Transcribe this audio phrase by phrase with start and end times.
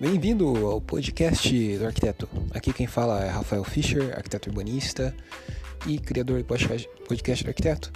[0.00, 2.26] Bem-vindo ao podcast do arquiteto.
[2.52, 5.14] Aqui quem fala é Rafael Fischer, arquiteto urbanista
[5.86, 7.92] e criador do podcast do arquiteto.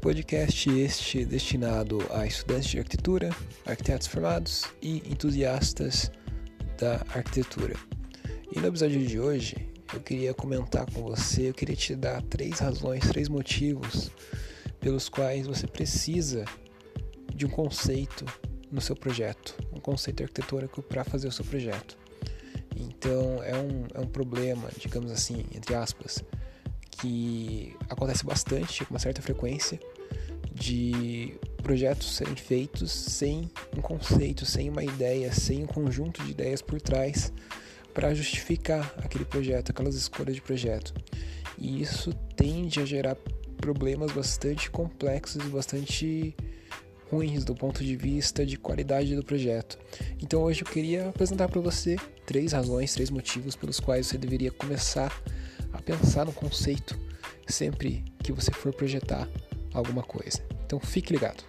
[0.00, 3.30] Podcast este destinado a estudantes de arquitetura,
[3.66, 6.12] arquitetos formados e entusiastas
[6.78, 7.74] da arquitetura.
[8.54, 12.60] E no episódio de hoje eu queria comentar com você, eu queria te dar três
[12.60, 14.12] razões, três motivos
[14.78, 16.44] pelos quais você precisa
[17.34, 18.24] de um conceito
[18.72, 21.96] no seu projeto, um conceito arquitetônico para fazer o seu projeto.
[22.74, 26.24] Então é um, é um problema, digamos assim, entre aspas,
[26.90, 29.78] que acontece bastante, com uma certa frequência,
[30.52, 36.62] de projetos serem feitos sem um conceito, sem uma ideia, sem um conjunto de ideias
[36.62, 37.32] por trás
[37.92, 40.94] para justificar aquele projeto, aquelas escolhas de projeto.
[41.58, 43.16] E isso tende a gerar
[43.56, 46.36] problemas bastante complexos e bastante
[47.12, 49.78] ruins do ponto de vista de qualidade do projeto.
[50.22, 54.50] Então hoje eu queria apresentar para você três razões, três motivos pelos quais você deveria
[54.50, 55.12] começar
[55.72, 56.98] a pensar no conceito
[57.46, 59.28] sempre que você for projetar
[59.74, 60.42] alguma coisa.
[60.64, 61.44] Então fique ligado.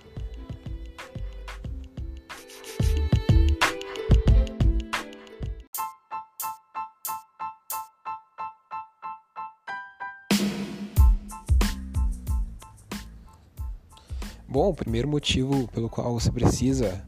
[14.53, 17.03] Bom, o primeiro motivo pelo qual você precisa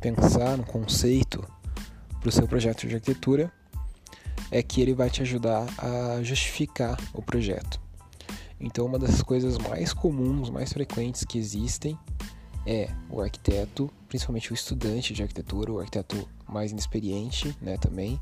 [0.00, 1.44] pensar no conceito
[2.20, 3.52] para o seu projeto de arquitetura
[4.52, 7.80] é que ele vai te ajudar a justificar o projeto.
[8.60, 11.98] Então, uma das coisas mais comuns, mais frequentes que existem
[12.64, 18.20] é o arquiteto, principalmente o estudante de arquitetura, o arquiteto mais inexperiente, né, também,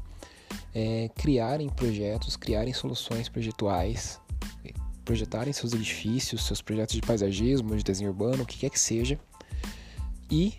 [0.75, 4.19] é, criarem projetos, criarem soluções projetuais
[5.05, 9.19] projetarem seus edifícios, seus projetos de paisagismo, de desenho urbano, o que quer que seja,
[10.31, 10.55] e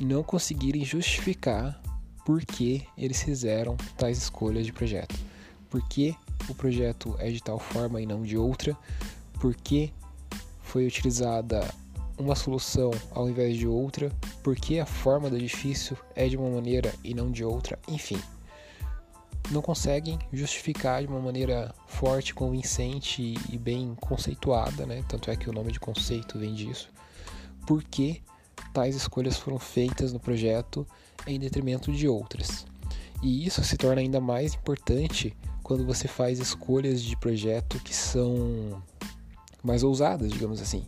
[0.00, 1.80] não conseguirem justificar
[2.24, 5.14] por que eles fizeram tais escolhas de projeto.
[5.70, 6.14] Por que
[6.48, 8.76] o projeto é de tal forma e não de outra?
[9.40, 9.92] Por que
[10.62, 11.66] foi utilizada
[12.18, 14.10] uma solução ao invés de outra?
[14.42, 17.78] Por que a forma do edifício é de uma maneira e não de outra?
[17.88, 18.20] Enfim,
[19.50, 25.02] não conseguem justificar de uma maneira forte, convincente e bem conceituada, né?
[25.08, 26.90] Tanto é que o nome de conceito vem disso.
[27.66, 28.22] Por que
[28.72, 30.86] tais escolhas foram feitas no projeto
[31.26, 32.66] em detrimento de outras?
[33.22, 38.82] E isso se torna ainda mais importante quando você faz escolhas de projeto que são
[39.62, 40.84] mais ousadas, digamos assim.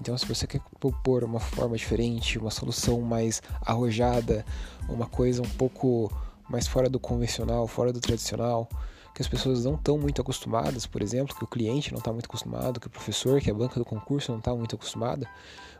[0.00, 4.44] Então, se você quer propor uma forma diferente, uma solução mais arrojada,
[4.88, 6.12] uma coisa um pouco
[6.48, 8.68] mais fora do convencional, fora do tradicional,
[9.14, 12.26] que as pessoas não estão muito acostumadas, por exemplo, que o cliente não está muito
[12.26, 15.28] acostumado, que o professor, que a banca do concurso não está muito acostumada,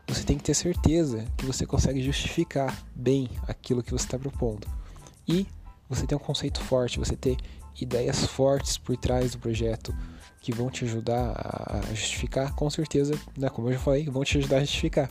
[0.07, 4.67] você tem que ter certeza que você consegue justificar bem aquilo que você está propondo.
[5.27, 5.47] E
[5.87, 7.37] você tem um conceito forte, você ter
[7.79, 9.95] ideias fortes por trás do projeto
[10.41, 14.37] que vão te ajudar a justificar, com certeza, né, como eu já falei, vão te
[14.37, 15.09] ajudar a justificar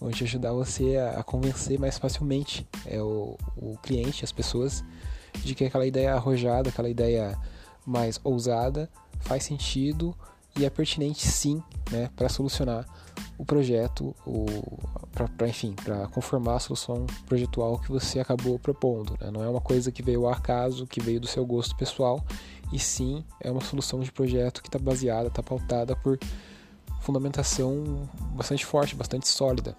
[0.00, 4.84] vão te ajudar você a, a convencer mais facilmente é, o, o cliente, as pessoas,
[5.34, 7.38] de que aquela ideia arrojada, aquela ideia
[7.84, 8.88] mais ousada
[9.20, 10.14] faz sentido
[10.56, 12.86] e é pertinente sim né, para solucionar
[13.36, 14.14] o projeto,
[15.36, 19.16] para enfim, para conformar a solução projetual que você acabou propondo.
[19.20, 19.30] Né?
[19.30, 22.24] Não é uma coisa que veio ao acaso, que veio do seu gosto pessoal,
[22.72, 26.18] e sim é uma solução de projeto que está baseada, está pautada por
[27.00, 29.76] fundamentação bastante forte, bastante sólida.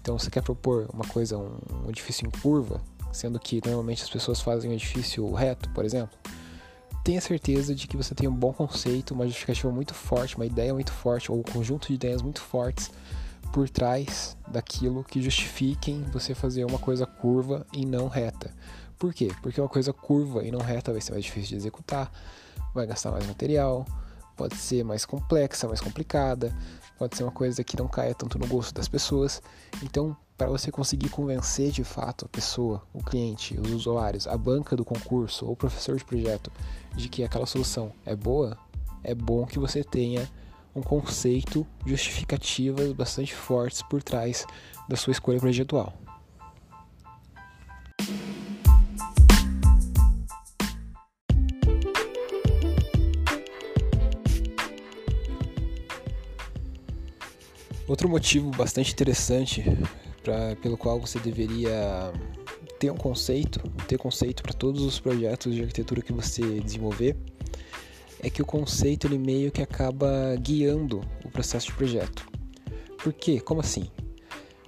[0.00, 2.80] Então, você quer propor uma coisa, um, um edifício em curva,
[3.12, 6.16] sendo que normalmente as pessoas fazem um edifício reto, por exemplo,
[7.04, 10.74] tenha certeza de que você tem um bom conceito, uma justificativa muito forte, uma ideia
[10.74, 12.90] muito forte, ou um conjunto de ideias muito fortes
[13.52, 18.52] por trás daquilo que justifiquem você fazer uma coisa curva e não reta.
[18.98, 19.30] Por quê?
[19.42, 22.10] Porque uma coisa curva e não reta vai ser mais difícil de executar,
[22.74, 23.86] vai gastar mais material,
[24.36, 26.56] pode ser mais complexa, mais complicada,
[26.98, 29.40] pode ser uma coisa que não caia tanto no gosto das pessoas.
[29.82, 34.76] Então, para você conseguir convencer de fato a pessoa, o cliente, os usuários, a banca
[34.76, 36.50] do concurso ou o professor de projeto
[36.96, 38.58] de que aquela solução é boa,
[39.04, 40.28] é bom que você tenha
[40.74, 44.46] um conceito, justificativas bastante fortes por trás
[44.88, 45.92] da sua escolha projetual.
[57.88, 59.64] Outro motivo bastante interessante
[60.22, 62.12] pra, pelo qual você deveria
[62.78, 67.16] ter um conceito, ter conceito para todos os projetos de arquitetura que você desenvolver,
[68.20, 72.26] é que o conceito ele meio que acaba guiando o processo de projeto.
[73.02, 73.40] Por quê?
[73.40, 73.90] Como assim?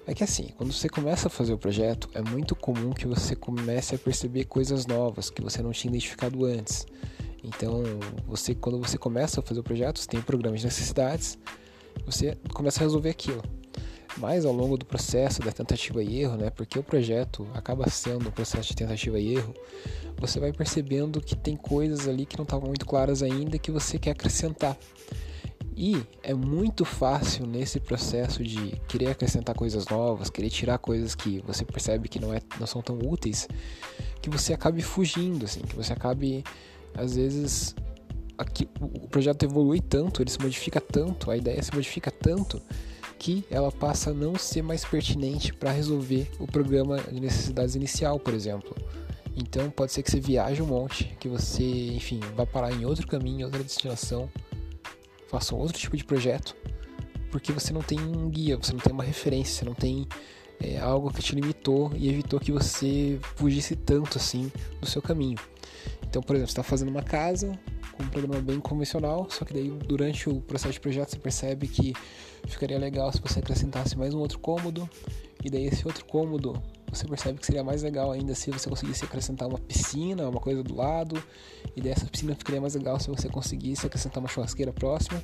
[0.07, 3.37] É que assim, quando você começa a fazer o projeto, é muito comum que você
[3.37, 6.87] comece a perceber coisas novas que você não tinha identificado antes.
[7.45, 7.83] Então,
[8.27, 11.39] você quando você começa a fazer o projeto, você tem programas de necessidades,
[12.05, 13.43] você começa a resolver aquilo.
[14.17, 18.29] Mas ao longo do processo da tentativa e erro, né, porque o projeto acaba sendo
[18.29, 19.55] um processo de tentativa e erro,
[20.19, 23.99] você vai percebendo que tem coisas ali que não estavam muito claras ainda que você
[23.99, 24.77] quer acrescentar.
[25.77, 31.43] E é muito fácil nesse processo de querer acrescentar coisas novas, querer tirar coisas que
[31.47, 33.49] você percebe que não, é, não são tão úteis,
[34.21, 36.45] que você acabe fugindo, assim, que você acabe,
[36.95, 37.75] às vezes,
[38.41, 42.61] aqui, o projeto evolui tanto, ele se modifica tanto, a ideia se modifica tanto,
[43.19, 48.19] que ela passa a não ser mais pertinente para resolver o programa de necessidades inicial,
[48.19, 48.75] por exemplo.
[49.37, 53.07] Então pode ser que você viaje um monte, que você, enfim, vá parar em outro
[53.07, 54.29] caminho, outra destinação,
[55.29, 56.57] faça um outro tipo de projeto,
[57.31, 60.09] porque você não tem um guia, você não tem uma referência, você não tem
[60.59, 64.51] é, algo que te limitou e evitou que você fugisse tanto assim
[64.81, 65.39] do seu caminho.
[66.09, 67.57] Então, por exemplo, você está fazendo uma casa,
[68.01, 71.95] um programa bem convencional, só que daí durante o processo de projeto você percebe que
[72.47, 74.89] ficaria legal se você acrescentasse mais um outro cômodo,
[75.45, 76.61] e daí esse outro cômodo
[76.91, 80.63] você percebe que seria mais legal ainda se você conseguisse acrescentar uma piscina, uma coisa
[80.63, 81.23] do lado,
[81.77, 85.23] e daí essa piscina ficaria mais legal se você conseguisse acrescentar uma churrasqueira próxima.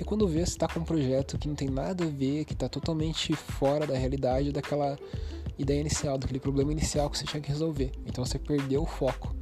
[0.00, 2.52] E quando vê, você está com um projeto que não tem nada a ver, que
[2.52, 4.96] está totalmente fora da realidade daquela
[5.58, 7.90] ideia inicial, daquele problema inicial que você tinha que resolver.
[8.06, 9.34] Então você perdeu o foco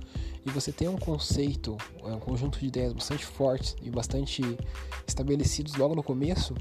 [0.46, 4.42] e você tem um conceito, é, um conjunto de ideias bastante fortes e bastante
[5.06, 6.54] estabelecidos logo no começo,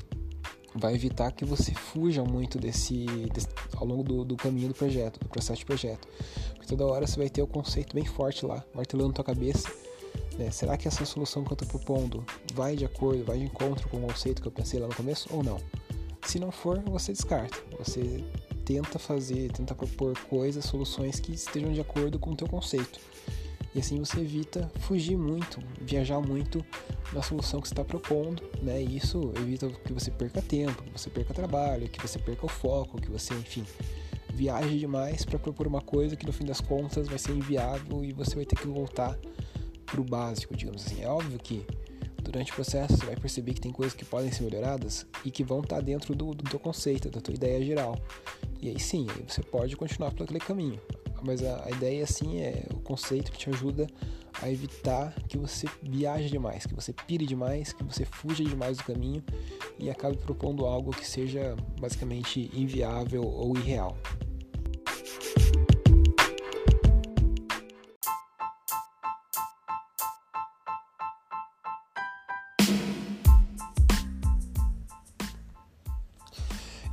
[0.73, 5.19] vai evitar que você fuja muito desse, desse ao longo do, do, caminho do projeto,
[5.19, 6.07] do processo de projeto.
[6.53, 9.71] Porque toda hora você vai ter o conceito bem forte lá, martelando na tua cabeça.
[10.37, 10.49] Né?
[10.49, 13.97] Será que essa solução que eu estou propondo vai de acordo, vai de encontro com
[13.97, 15.59] o conceito que eu pensei lá no começo ou não?
[16.23, 17.57] Se não for, você descarta.
[17.77, 18.23] Você
[18.65, 22.99] tenta fazer, tenta propor coisas, soluções que estejam de acordo com o teu conceito.
[23.75, 26.65] E assim você evita fugir muito, viajar muito
[27.11, 28.81] na solução que você está propondo, né?
[28.81, 32.49] E isso evita que você perca tempo, que você perca trabalho, que você perca o
[32.49, 33.65] foco, que você, enfim,
[34.33, 38.13] viaje demais para propor uma coisa que no fim das contas vai ser inviável e
[38.13, 39.19] você vai ter que voltar
[39.85, 41.03] para o básico, digamos assim.
[41.03, 41.65] É óbvio que
[42.23, 45.43] durante o processo você vai perceber que tem coisas que podem ser melhoradas e que
[45.43, 47.99] vão estar tá dentro do, do teu conceito, da tua ideia geral.
[48.61, 50.79] E aí sim, aí você pode continuar por aquele caminho
[51.23, 53.87] mas a, a ideia assim é o conceito que te ajuda
[54.41, 58.83] a evitar que você viaje demais, que você pire demais, que você fuja demais do
[58.83, 59.23] caminho
[59.79, 63.97] e acabe propondo algo que seja basicamente inviável ou irreal.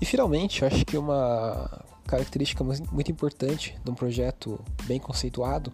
[0.00, 5.72] E finalmente, eu acho que uma característica muito importante de um projeto bem conceituado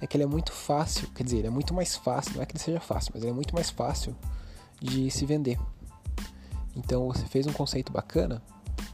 [0.00, 2.46] é que ele é muito fácil, quer dizer, ele é muito mais fácil, não é
[2.46, 4.16] que ele seja fácil, mas ele é muito mais fácil
[4.80, 5.58] de se vender.
[6.74, 8.42] Então, você fez um conceito bacana,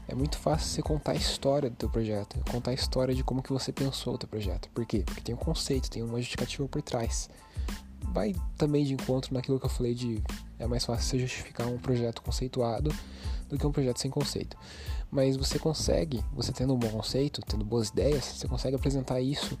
[0.05, 3.41] é muito fácil você contar a história do teu projeto, contar a história de como
[3.41, 4.67] que você pensou o teu projeto.
[4.73, 5.03] Por quê?
[5.05, 7.29] Porque tem um conceito, tem uma justificativa por trás.
[8.11, 10.21] Vai também de encontro naquilo que eu falei de
[10.59, 12.93] é mais fácil você justificar um projeto conceituado
[13.47, 14.57] do que um projeto sem conceito
[15.11, 19.57] mas você consegue, você tendo um bom conceito, tendo boas ideias, você consegue apresentar isso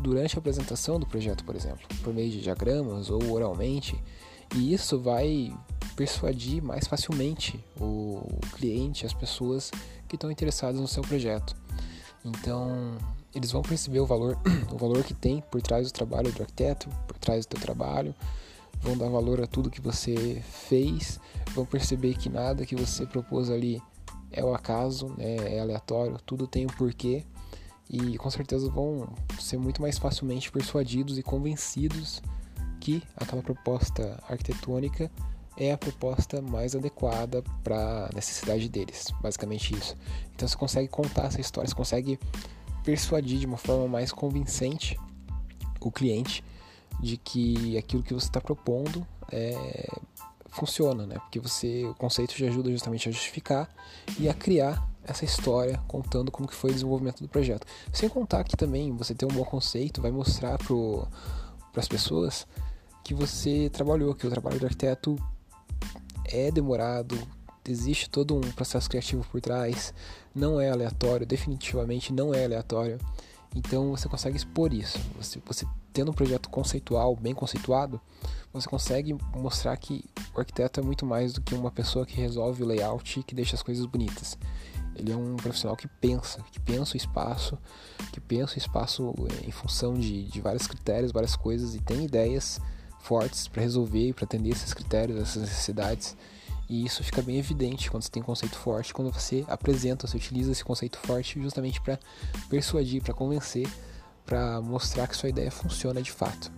[0.00, 4.00] durante a apresentação do projeto, por exemplo, por meio de diagramas ou oralmente,
[4.54, 5.52] e isso vai
[5.96, 8.22] persuadir mais facilmente o
[8.52, 9.70] cliente, as pessoas
[10.08, 11.54] que estão interessadas no seu projeto.
[12.24, 12.96] Então,
[13.34, 14.38] eles vão perceber o valor,
[14.72, 18.14] o valor que tem por trás do trabalho do arquiteto, por trás do teu trabalho,
[18.80, 21.18] vão dar valor a tudo que você fez,
[21.54, 23.80] vão perceber que nada que você propôs ali
[24.32, 27.24] é o acaso, né, é aleatório, tudo tem um porquê.
[27.90, 29.08] E com certeza vão
[29.38, 32.22] ser muito mais facilmente persuadidos e convencidos
[32.80, 35.10] que aquela proposta arquitetônica
[35.56, 39.96] é a proposta mais adequada para a necessidade deles, basicamente isso.
[40.34, 42.18] Então você consegue contar essa história, você consegue
[42.82, 44.98] persuadir de uma forma mais convincente
[45.80, 46.42] o cliente
[47.00, 49.88] de que aquilo que você está propondo é
[50.52, 51.16] funciona, né?
[51.18, 53.68] Porque você, o conceito te ajuda justamente a justificar
[54.18, 57.66] e a criar essa história contando como que foi o desenvolvimento do projeto.
[57.92, 62.46] Sem contar que também você ter um bom conceito vai mostrar para as pessoas
[63.02, 65.18] que você trabalhou, que o trabalho do arquiteto
[66.26, 67.18] é demorado,
[67.68, 69.92] existe todo um processo criativo por trás,
[70.34, 72.98] não é aleatório, definitivamente não é aleatório.
[73.54, 74.98] Então você consegue expor isso.
[75.16, 78.00] Você, você tendo um projeto conceitual, bem conceituado,
[78.52, 80.04] você consegue mostrar que
[80.34, 83.34] o arquiteto é muito mais do que uma pessoa que resolve o layout e que
[83.34, 84.36] deixa as coisas bonitas.
[84.94, 87.58] Ele é um profissional que pensa, que pensa o espaço,
[88.12, 89.14] que pensa o espaço
[89.46, 92.60] em função de, de vários critérios, várias coisas e tem ideias
[93.00, 96.16] fortes para resolver e para atender esses critérios, essas necessidades.
[96.68, 100.52] E isso fica bem evidente quando você tem conceito forte, quando você apresenta, você utiliza
[100.52, 101.98] esse conceito forte justamente para
[102.48, 103.68] persuadir, para convencer,
[104.24, 106.52] para mostrar que sua ideia funciona de fato.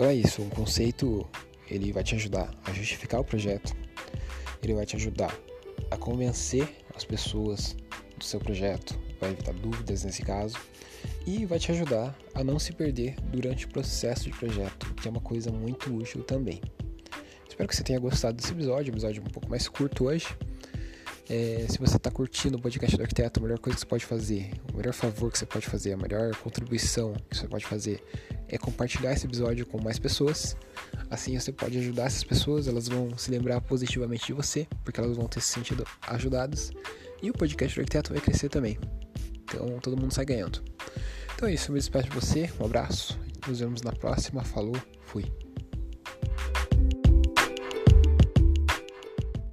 [0.00, 1.28] Então é isso, um conceito
[1.68, 3.76] ele vai te ajudar a justificar o projeto,
[4.62, 5.38] ele vai te ajudar
[5.90, 6.66] a convencer
[6.96, 7.76] as pessoas
[8.16, 10.56] do seu projeto, vai evitar dúvidas nesse caso
[11.26, 15.10] e vai te ajudar a não se perder durante o processo de projeto, que é
[15.10, 16.62] uma coisa muito útil também.
[17.46, 20.28] Espero que você tenha gostado desse episódio, um episódio um pouco mais curto hoje.
[21.28, 24.06] É, se você está curtindo o podcast do arquiteto, a melhor coisa que você pode
[24.06, 28.02] fazer, o melhor favor que você pode fazer, a melhor contribuição que você pode fazer
[28.50, 30.56] é compartilhar esse episódio com mais pessoas.
[31.08, 35.16] Assim você pode ajudar essas pessoas, elas vão se lembrar positivamente de você, porque elas
[35.16, 36.72] vão ter se sentido ajudadas.
[37.22, 38.78] E o podcast do arquiteto vai crescer também.
[39.44, 40.62] Então todo mundo sai ganhando.
[41.34, 44.76] Então é isso, eu me despeço de você, um abraço, nos vemos na próxima, falou,
[45.00, 45.24] fui.